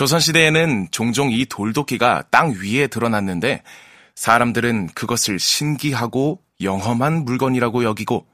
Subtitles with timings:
[0.00, 3.62] 조선시대에는 종종 이 돌도끼가 땅 위에 드러났는데
[4.14, 8.26] 사람들은 그것을 신기하고 영험한 물건이라고 여기고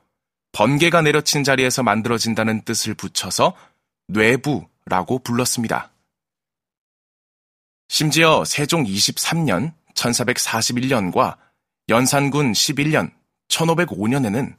[0.52, 3.56] 번개가 내려친 자리에서 만들어진다는 뜻을 붙여서
[4.06, 5.90] 뇌부라고 불렀습니다.
[7.88, 11.36] 심지어 세종 23년 1441년과
[11.88, 13.10] 연산군 11년
[13.48, 14.54] 1505년에는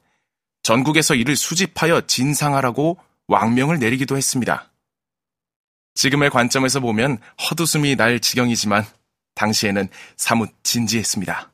[0.62, 2.98] 전국에서 이를 수집하여 진상하라고
[3.28, 4.67] 왕명을 내리기도 했습니다.
[5.98, 8.86] 지금의 관점에서 보면 헛웃음이 날 지경이지만
[9.34, 11.52] 당시에는 사뭇 진지했습니다.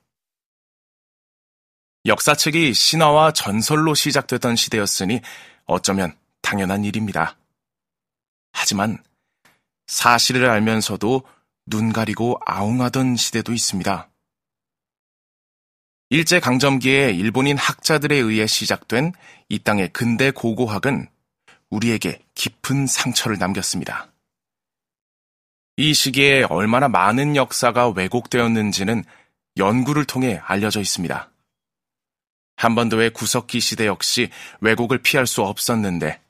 [2.06, 5.22] 역사책이 신화와 전설로 시작되던 시대였으니
[5.64, 7.38] 어쩌면 당연한 일입니다.
[8.52, 9.02] 하지만
[9.88, 11.24] 사실을 알면서도
[11.66, 14.10] 눈 가리고 아웅하던 시대도 있습니다.
[16.10, 19.14] 일제강점기에 일본인 학자들에 의해 시작된
[19.48, 21.08] 이 땅의 근대 고고학은
[21.70, 24.13] 우리에게 깊은 상처를 남겼습니다.
[25.76, 29.04] 이 시기에 얼마나 많은 역사가 왜곡되었는지는
[29.58, 31.32] 연구를 통해 알려져 있습니다.
[32.56, 34.30] 한반도의 구석기 시대 역시
[34.62, 36.22] 왜곡을 피할 수 없었는데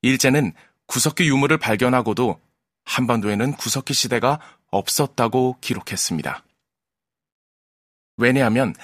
[0.00, 0.52] 일제는
[0.86, 2.40] 구석기 유물을 발견하고도
[2.84, 6.42] 한반도에는 구석기 시대가 없었다고 기록했습니다.
[8.16, 8.74] 왜냐하면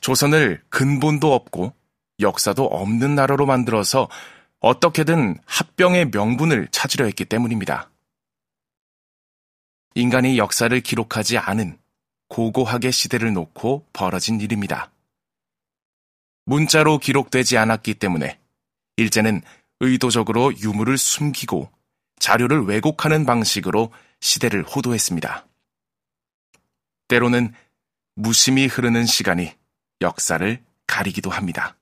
[0.00, 1.72] 조선을 근본도 없고
[2.18, 4.08] 역사도 없는 나라로 만들어서
[4.58, 7.88] 어떻게든 합병의 명분을 찾으려 했기 때문입니다.
[9.96, 11.78] 인간이 역사를 기록하지 않은
[12.28, 14.90] 고고학의 시대를 놓고 벌어진 일입니다.
[16.46, 18.40] 문자로 기록되지 않았기 때문에
[18.96, 19.42] 일제는
[19.80, 21.70] 의도적으로 유물을 숨기고
[22.18, 25.46] 자료를 왜곡하는 방식으로 시대를 호도했습니다.
[27.06, 27.54] 때로는
[28.16, 29.52] 무심히 흐르는 시간이
[30.00, 31.76] 역사를 가리기도 합니다.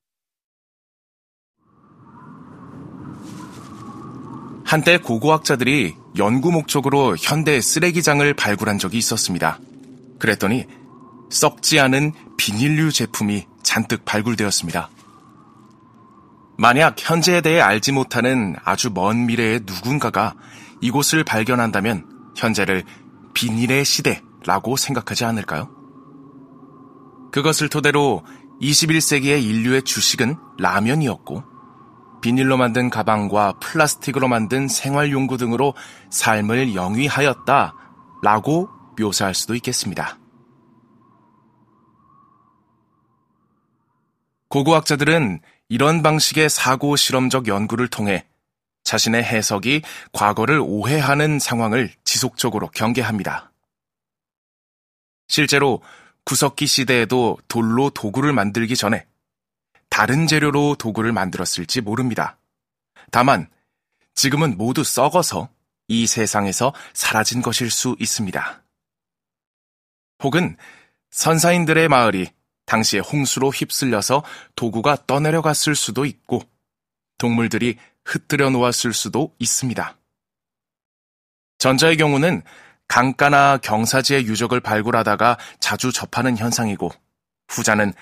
[4.72, 9.58] 한때 고고학자들이 연구 목적으로 현대 쓰레기장을 발굴한 적이 있었습니다.
[10.18, 10.64] 그랬더니
[11.28, 14.88] 썩지 않은 비닐류 제품이 잔뜩 발굴되었습니다.
[16.56, 20.36] 만약 현재에 대해 알지 못하는 아주 먼 미래의 누군가가
[20.80, 22.84] 이곳을 발견한다면 현재를
[23.34, 25.68] 비닐의 시대라고 생각하지 않을까요?
[27.30, 28.24] 그것을 토대로
[28.62, 31.51] 21세기의 인류의 주식은 라면이었고
[32.22, 35.74] 비닐로 만든 가방과 플라스틱으로 만든 생활용구 등으로
[36.08, 37.74] 삶을 영위하였다
[38.22, 40.18] 라고 묘사할 수도 있겠습니다.
[44.48, 48.26] 고고학자들은 이런 방식의 사고 실험적 연구를 통해
[48.84, 53.52] 자신의 해석이 과거를 오해하는 상황을 지속적으로 경계합니다.
[55.28, 55.82] 실제로
[56.24, 59.06] 구석기 시대에도 돌로 도구를 만들기 전에
[59.92, 62.38] 다른 재료로 도구를 만들었을지 모릅니다.
[63.10, 63.50] 다만
[64.14, 65.50] 지금은 모두 썩어서
[65.86, 68.62] 이 세상에서 사라진 것일 수 있습니다.
[70.22, 70.56] 혹은
[71.10, 72.28] 선사인들의 마을이
[72.64, 74.24] 당시에 홍수로 휩쓸려서
[74.56, 76.40] 도구가 떠내려갔을 수도 있고
[77.18, 77.76] 동물들이
[78.06, 79.98] 흩뜨려 놓았을 수도 있습니다.
[81.58, 82.42] 전자의 경우는
[82.88, 86.90] 강가나 경사지의 유적을 발굴하다가 자주 접하는 현상이고
[87.48, 87.92] 후자는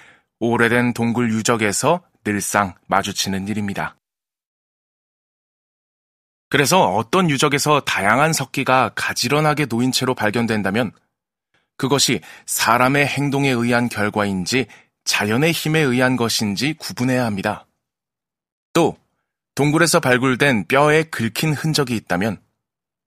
[0.40, 3.96] 오래된 동굴 유적에서 늘상 마주치는 일입니다.
[6.48, 10.90] 그래서 어떤 유적에서 다양한 석기가 가지런하게 놓인 채로 발견된다면
[11.76, 14.66] 그것이 사람의 행동에 의한 결과인지
[15.04, 17.66] 자연의 힘에 의한 것인지 구분해야 합니다.
[18.72, 18.98] 또
[19.54, 22.40] 동굴에서 발굴된 뼈에 긁힌 흔적이 있다면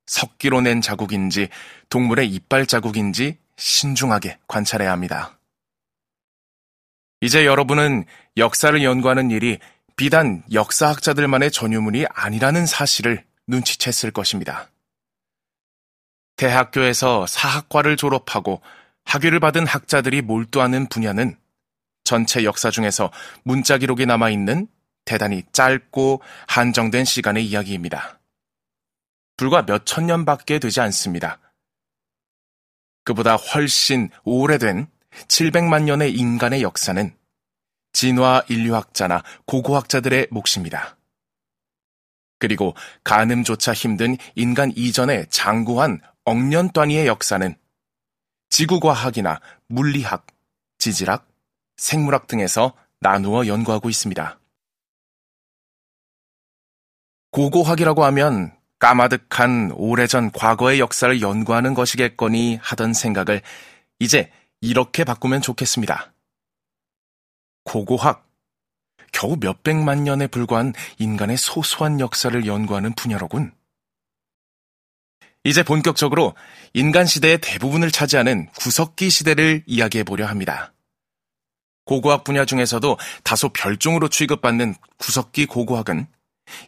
[0.06, 1.50] 석기로 낸 자국인지
[1.90, 5.38] 동물의 이빨 자국인지 신중하게 관찰해야 합니다.
[7.24, 8.04] 이제 여러분은
[8.36, 9.58] 역사를 연구하는 일이
[9.96, 14.70] 비단 역사학자들만의 전유물이 아니라는 사실을 눈치챘을 것입니다.
[16.36, 18.62] 대학교에서 사학과를 졸업하고
[19.06, 21.38] 학위를 받은 학자들이 몰두하는 분야는
[22.04, 23.10] 전체 역사 중에서
[23.44, 24.68] 문자 기록이 남아있는
[25.06, 28.20] 대단히 짧고 한정된 시간의 이야기입니다.
[29.38, 31.40] 불과 몇 천 년밖에 되지 않습니다.
[33.06, 34.88] 그보다 훨씬 오래된
[35.28, 37.16] 700만 년의 인간의 역사는
[37.94, 40.98] 진화 인류학자나 고고학자들의 몫입니다.
[42.40, 47.56] 그리고 가늠조차 힘든 인간 이전의 장구한 억년 단위의 역사는
[48.50, 50.28] 지구과학이나 물리학,
[50.78, 51.28] 지질학,
[51.78, 54.40] 생물학 등에서 나누어 연구하고 있습니다.
[57.32, 63.42] 고고학이라고 하면 까마득한 오래전 과거의 역사를 연구하는 것이겠거니 하던 생각을
[64.00, 64.30] 이제
[64.64, 66.14] 이렇게 바꾸면 좋겠습니다.
[67.66, 68.26] 고고학,
[69.12, 73.54] 겨우 몇백만 년에 불과한 인간의 소소한 역사를 연구하는 분야로군.
[75.44, 76.34] 이제 본격적으로
[76.74, 80.74] 인간 시대의 대부분을 차지하는 구석기 시대를 이야기해 보려 합니다.
[81.84, 86.08] 고고학 분야 중에서도 다소 별종으로 취급받는 구석기 고고학은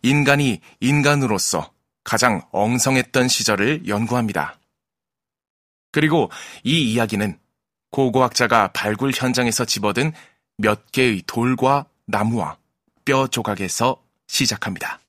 [0.03, 1.71] 인간이 인간으로서
[2.03, 4.59] 가장 엉성했던 시절을 연구합니다.
[5.93, 6.29] 그리고
[6.65, 7.39] 이 이야기는
[7.91, 10.11] 고고학자가 발굴 현장에서 집어든
[10.57, 12.57] 몇 개의 돌과 나무와
[13.03, 14.99] 뼈 조각에서 시작합니다.